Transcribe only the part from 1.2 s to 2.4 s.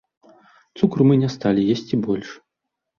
не сталі есці больш.